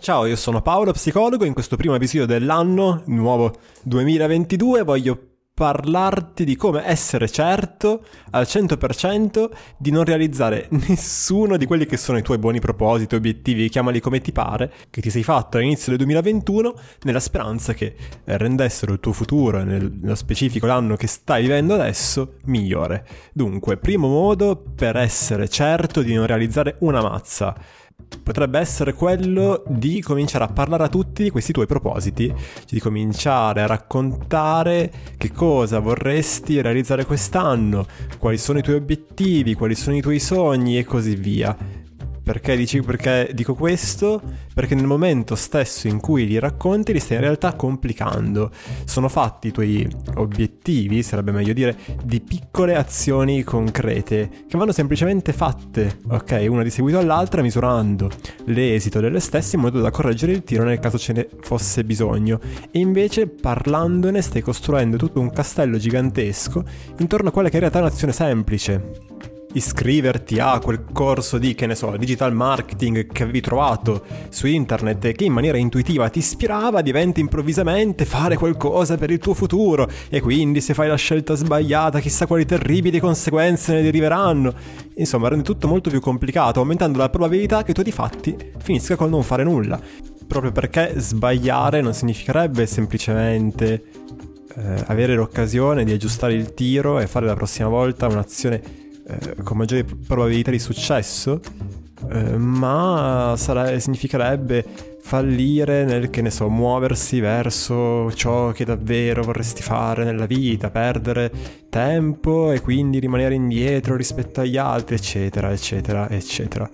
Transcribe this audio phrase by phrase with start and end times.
[0.00, 5.20] Ciao, io sono Paolo, psicologo, in questo primo episodio dell'anno, nuovo 2022, voglio
[5.52, 12.16] parlarti di come essere certo al 100% di non realizzare nessuno di quelli che sono
[12.16, 16.06] i tuoi buoni propositi, obiettivi, chiamali come ti pare, che ti sei fatto all'inizio del
[16.06, 17.96] 2021 nella speranza che
[18.26, 23.04] rendessero il tuo futuro, nello specifico l'anno che stai vivendo adesso, migliore.
[23.32, 27.86] Dunque, primo modo per essere certo di non realizzare una mazza
[28.28, 32.78] potrebbe essere quello di cominciare a parlare a tutti di questi tuoi propositi, cioè di
[32.78, 37.86] cominciare a raccontare che cosa vorresti realizzare quest'anno,
[38.18, 41.56] quali sono i tuoi obiettivi, quali sono i tuoi sogni e così via.
[42.28, 44.20] Perché, dici, perché dico questo?
[44.52, 48.50] Perché nel momento stesso in cui li racconti li stai in realtà complicando.
[48.84, 55.32] Sono fatti i tuoi obiettivi, sarebbe meglio dire, di piccole azioni concrete che vanno semplicemente
[55.32, 56.44] fatte, ok?
[56.50, 58.10] Una di seguito all'altra misurando
[58.44, 62.40] l'esito delle stesse in modo da correggere il tiro nel caso ce ne fosse bisogno.
[62.70, 66.62] E invece parlandone stai costruendo tutto un castello gigantesco
[66.98, 69.07] intorno a quella che in realtà è un'azione semplice
[69.52, 75.04] iscriverti a quel corso di, che ne so, digital marketing che avevi trovato su internet
[75.06, 79.88] e che in maniera intuitiva ti ispirava, diventa improvvisamente fare qualcosa per il tuo futuro
[80.10, 84.52] e quindi se fai la scelta sbagliata chissà quali terribili conseguenze ne deriveranno.
[84.96, 89.08] Insomma, rende tutto molto più complicato, aumentando la probabilità che tu di fatti finisca col
[89.08, 89.80] non fare nulla.
[90.26, 93.82] Proprio perché sbagliare non significherebbe semplicemente
[94.54, 98.77] eh, avere l'occasione di aggiustare il tiro e fare la prossima volta un'azione
[99.08, 101.40] eh, con maggiori probabilità di successo,
[102.10, 104.64] eh, ma sarà, significherebbe
[105.00, 111.30] fallire nel che ne so, muoversi verso ciò che davvero vorresti fare nella vita, perdere
[111.70, 116.68] tempo e quindi rimanere indietro rispetto agli altri, eccetera, eccetera, eccetera.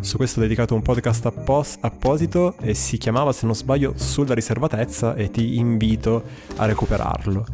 [0.00, 4.34] Su questo ho dedicato un podcast appos- apposito e si chiamava, se non sbaglio, Sulla
[4.34, 6.22] riservatezza e ti invito
[6.56, 7.44] a recuperarlo.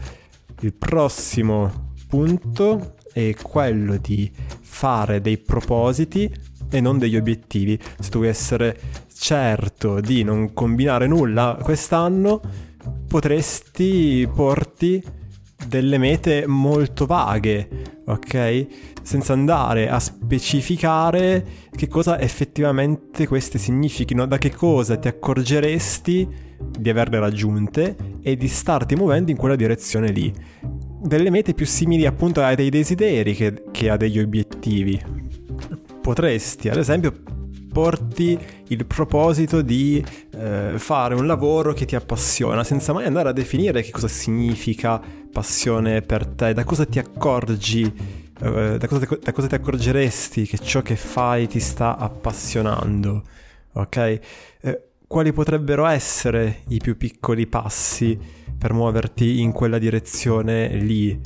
[0.60, 6.30] Il prossimo punto è quello di fare dei propositi
[6.68, 7.78] e non degli obiettivi.
[7.98, 8.78] Se tu vuoi essere
[9.16, 12.42] certo di non combinare nulla quest'anno,
[13.08, 15.02] potresti porti
[15.66, 18.66] delle mete molto vaghe, ok?
[19.00, 21.44] Senza andare a specificare
[21.74, 26.28] che cosa effettivamente queste significhino, da che cosa ti accorgeresti
[26.78, 30.32] di averle raggiunte e di starti muovendo in quella direzione lì
[31.00, 35.00] delle mete più simili appunto a dei desideri che, che a degli obiettivi.
[36.00, 37.12] Potresti, ad esempio,
[37.72, 40.02] porti il proposito di
[40.34, 44.98] eh, fare un lavoro che ti appassiona, senza mai andare a definire che cosa significa
[45.30, 47.82] passione per te, da cosa ti accorgi,
[48.40, 53.22] eh, da, cosa, da cosa ti accorgeresti che ciò che fai ti sta appassionando,
[53.72, 54.20] ok?
[54.60, 58.18] Eh, quali potrebbero essere i più piccoli passi
[58.58, 61.18] per muoverti in quella direzione lì.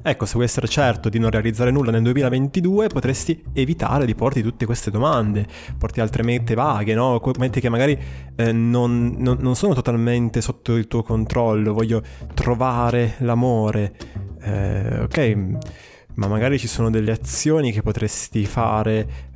[0.00, 4.42] Ecco, se vuoi essere certo di non realizzare nulla nel 2022, potresti evitare di porti
[4.42, 5.44] tutte queste domande,
[5.76, 7.20] porti altre mete vaghe, no?
[7.38, 7.98] Mete che magari
[8.36, 13.96] eh, non, non, non, sono totalmente sotto il tuo controllo, voglio trovare l'amore,
[14.40, 15.36] eh, ok?
[16.14, 19.27] Ma magari ci sono delle azioni che potresti fare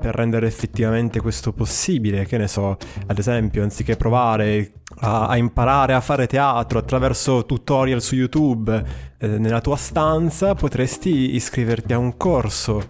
[0.00, 5.94] per rendere effettivamente questo possibile, che ne so, ad esempio, anziché provare a, a imparare
[5.94, 8.84] a fare teatro attraverso tutorial su YouTube
[9.18, 12.86] eh, nella tua stanza, potresti iscriverti a un corso.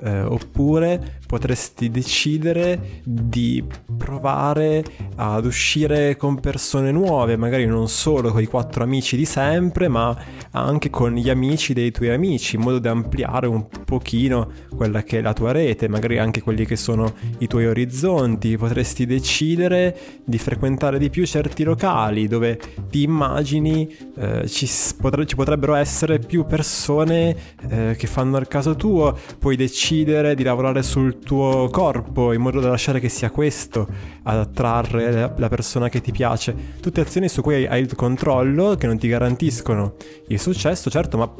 [0.00, 3.62] Eh, oppure potresti decidere di
[3.98, 4.82] provare
[5.16, 10.16] ad uscire con persone nuove, magari non solo con i quattro amici di sempre, ma
[10.52, 15.18] anche con gli amici dei tuoi amici, in modo da ampliare un pochino quella che
[15.18, 18.56] è la tua rete, magari anche quelli che sono i tuoi orizzonti.
[18.56, 22.58] Potresti decidere di frequentare di più certi locali dove
[22.88, 24.66] ti immagini eh, ci,
[24.98, 27.36] potre- ci, potrebbero essere più persone
[27.68, 32.60] eh, che fanno il caso tuo, puoi decidere di lavorare sul tuo corpo in modo
[32.60, 33.86] da lasciare che sia questo
[34.22, 36.54] ad attrarre la persona che ti piace.
[36.80, 39.94] Tutte azioni su cui hai il controllo, che non ti garantiscono
[40.28, 41.32] il successo, certo, ma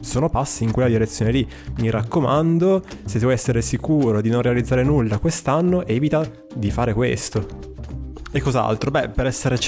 [0.00, 1.48] sono passi in quella direzione lì.
[1.78, 7.72] Mi raccomando, se vuoi essere sicuro di non realizzare nulla quest'anno, evita di fare questo.
[8.30, 8.90] E cos'altro?
[8.90, 9.58] Beh, per essere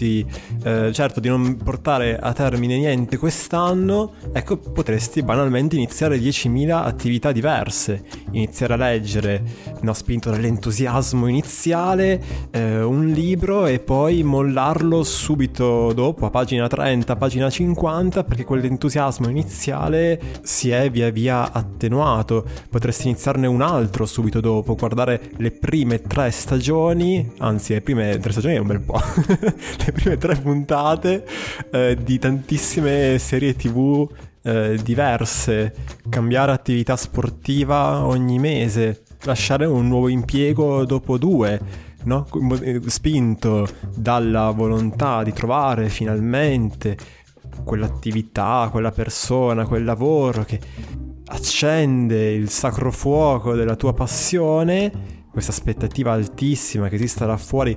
[0.00, 0.26] certi,
[0.64, 7.32] eh, certo di non portare a termine niente quest'anno, ecco, potresti banalmente iniziare 10.000 attività
[7.32, 9.42] diverse, iniziare a leggere,
[9.82, 17.16] no, spinto dall'entusiasmo iniziale, eh, un libro e poi mollarlo subito dopo, a pagina 30,
[17.16, 22.46] pagina 50, perché quell'entusiasmo iniziale si è via via attenuato.
[22.70, 28.32] Potresti iniziarne un altro subito dopo, guardare le prime tre stagioni, anzi le prime tre
[28.32, 29.00] stagioni è un bel po',
[29.84, 31.24] le prime tre puntate
[31.70, 34.08] eh, di tantissime serie tv
[34.42, 35.74] eh, diverse,
[36.08, 41.60] cambiare attività sportiva ogni mese, lasciare un nuovo impiego dopo due,
[42.04, 42.26] no?
[42.86, 46.96] spinto dalla volontà di trovare finalmente
[47.64, 50.58] quell'attività, quella persona, quel lavoro che
[51.26, 57.76] accende il sacro fuoco della tua passione, questa aspettativa altissima che esista là fuori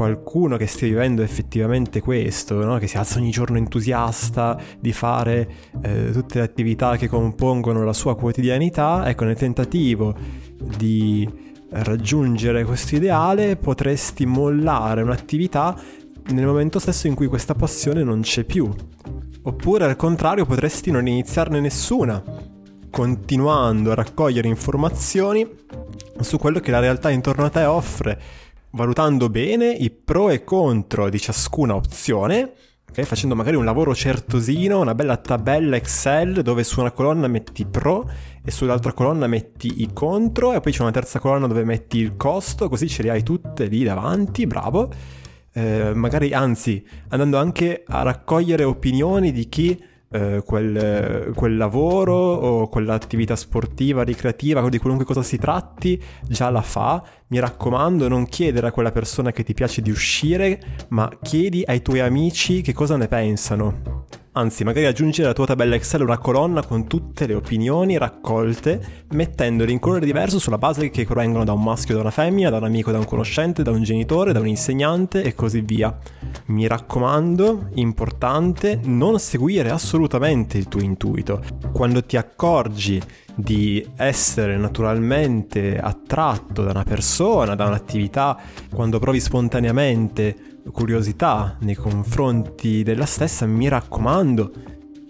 [0.00, 2.78] qualcuno che stia vivendo effettivamente questo, no?
[2.78, 5.46] che si alza ogni giorno entusiasta di fare
[5.82, 10.14] eh, tutte le attività che compongono la sua quotidianità, ecco nel tentativo
[10.78, 11.28] di
[11.72, 15.78] raggiungere questo ideale potresti mollare un'attività
[16.32, 18.72] nel momento stesso in cui questa passione non c'è più.
[19.42, 22.24] Oppure al contrario potresti non iniziarne nessuna,
[22.88, 25.46] continuando a raccogliere informazioni
[26.20, 28.18] su quello che la realtà intorno a te offre,
[28.72, 32.52] valutando bene i pro e contro di ciascuna opzione,
[32.88, 33.04] okay?
[33.04, 38.08] facendo magari un lavoro certosino, una bella tabella Excel dove su una colonna metti pro
[38.44, 42.16] e sull'altra colonna metti i contro e poi c'è una terza colonna dove metti il
[42.16, 44.90] costo, così ce le hai tutte lì davanti, bravo.
[45.52, 52.68] Eh, magari anzi andando anche a raccogliere opinioni di chi eh, quel, quel, lavoro o
[52.68, 57.02] quell'attività sportiva, ricreativa, di qualunque cosa si tratti, già la fa.
[57.32, 61.80] Mi raccomando, non chiedere a quella persona che ti piace di uscire, ma chiedi ai
[61.80, 64.06] tuoi amici che cosa ne pensano.
[64.32, 69.70] Anzi, magari aggiungi alla tua tabella Excel una colonna con tutte le opinioni raccolte, mettendole
[69.70, 72.64] in colore diverso sulla base che provengono da un maschio da una femmina, da un
[72.64, 75.96] amico, da un conoscente, da un genitore, da un insegnante e così via.
[76.46, 81.40] Mi raccomando, importante, non seguire assolutamente il tuo intuito.
[81.72, 83.00] Quando ti accorgi
[83.34, 88.38] di essere naturalmente attratto da una persona, da un'attività,
[88.72, 94.52] quando provi spontaneamente curiosità nei confronti della stessa, mi raccomando,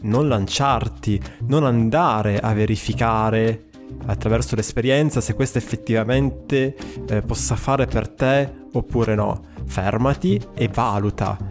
[0.02, 3.66] non lanciarti, non andare a verificare
[4.06, 6.76] attraverso l'esperienza se questa effettivamente
[7.08, 9.42] eh, possa fare per te oppure no.
[9.66, 11.49] Fermati e valuta.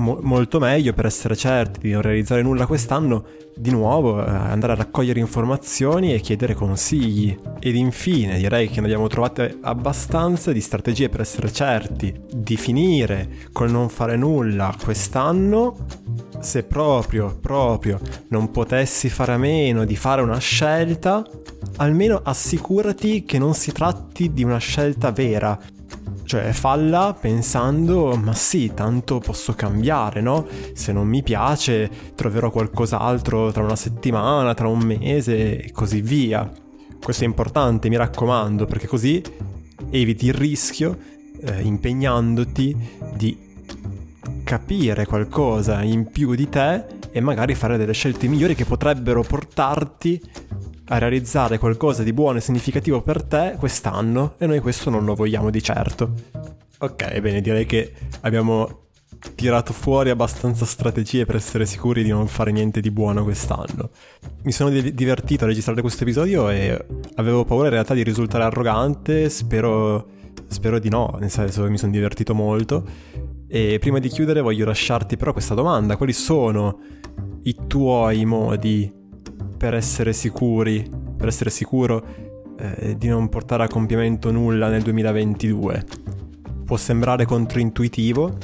[0.00, 3.22] Mo- molto meglio per essere certi di non realizzare nulla quest'anno
[3.54, 7.38] di nuovo eh, andare a raccogliere informazioni e chiedere consigli.
[7.58, 13.28] Ed infine direi che ne abbiamo trovate abbastanza di strategie per essere certi di finire
[13.52, 15.76] col non fare nulla quest'anno.
[16.40, 21.22] Se proprio, proprio non potessi fare a meno di fare una scelta,
[21.76, 25.58] almeno assicurati che non si tratti di una scelta vera,
[26.30, 30.46] cioè falla pensando, ma sì, tanto posso cambiare, no?
[30.74, 36.48] Se non mi piace troverò qualcos'altro tra una settimana, tra un mese e così via.
[37.02, 39.20] Questo è importante, mi raccomando, perché così
[39.90, 40.96] eviti il rischio,
[41.40, 42.76] eh, impegnandoti,
[43.12, 43.36] di
[44.44, 50.20] capire qualcosa in più di te e magari fare delle scelte migliori che potrebbero portarti
[50.92, 55.14] a realizzare qualcosa di buono e significativo per te quest'anno e noi questo non lo
[55.14, 56.14] vogliamo di certo.
[56.78, 57.92] Ok, bene, direi che
[58.22, 58.88] abbiamo
[59.34, 63.90] tirato fuori abbastanza strategie per essere sicuri di non fare niente di buono quest'anno.
[64.42, 69.28] Mi sono divertito a registrare questo episodio e avevo paura in realtà di risultare arrogante,
[69.28, 70.08] spero,
[70.48, 72.84] spero di no, nel senso che mi sono divertito molto.
[73.46, 76.80] E prima di chiudere voglio lasciarti però questa domanda, quali sono
[77.42, 78.98] i tuoi modi
[79.60, 80.88] per essere sicuri,
[81.18, 82.02] per essere sicuro
[82.58, 85.84] eh, di non portare a compimento nulla nel 2022.
[86.64, 88.38] Può sembrare controintuitivo,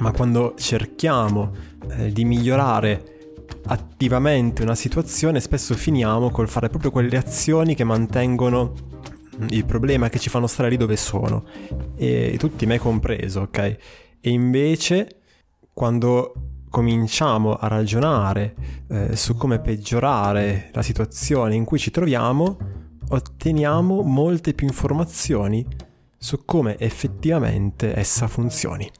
[0.00, 1.52] ma quando cerchiamo
[1.96, 8.74] eh, di migliorare attivamente una situazione, spesso finiamo col fare proprio quelle azioni che mantengono
[9.48, 11.46] il problema, che ci fanno stare lì dove sono.
[11.96, 13.58] E tutti me compreso, ok?
[14.20, 15.20] E invece,
[15.72, 16.34] quando
[16.72, 18.54] cominciamo a ragionare
[18.88, 22.56] eh, su come peggiorare la situazione in cui ci troviamo,
[23.10, 25.66] otteniamo molte più informazioni
[26.16, 28.90] su come effettivamente essa funzioni.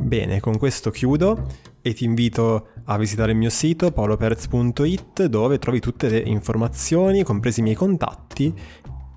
[0.00, 1.48] Bene, con questo chiudo
[1.82, 7.60] e ti invito a visitare il mio sito paoloperez.it dove trovi tutte le informazioni, compresi
[7.60, 8.54] i miei contatti,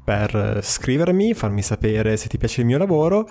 [0.03, 3.29] per scrivermi, farmi sapere se ti piace il mio lavoro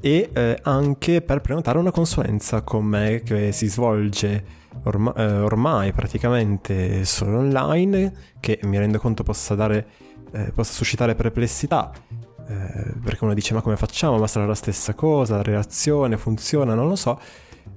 [0.00, 4.44] e eh, anche per prenotare una consulenza con me che si svolge
[4.84, 9.86] orma- eh, ormai praticamente solo online, che mi rendo conto possa dare
[10.32, 11.92] eh, possa suscitare perplessità,
[12.48, 16.74] eh, perché uno dice ma come facciamo, ma sarà la stessa cosa, la reazione funziona,
[16.74, 17.20] non lo so,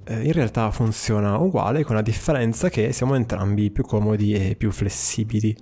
[0.04, 4.70] eh, in realtà funziona uguale con la differenza che siamo entrambi più comodi e più
[4.70, 5.56] flessibili.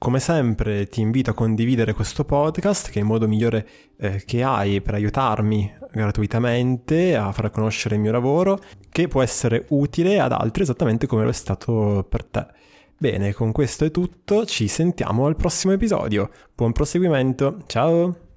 [0.00, 4.42] Come sempre ti invito a condividere questo podcast che è il modo migliore eh, che
[4.42, 10.32] hai per aiutarmi gratuitamente a far conoscere il mio lavoro che può essere utile ad
[10.32, 12.46] altri esattamente come lo è stato per te.
[12.96, 16.30] Bene, con questo è tutto, ci sentiamo al prossimo episodio.
[16.54, 18.29] Buon proseguimento, ciao!